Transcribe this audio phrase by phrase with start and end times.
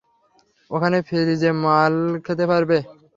[0.71, 1.93] ওখানে ফ্রিতে মাল
[2.25, 2.77] খেতে পারবে।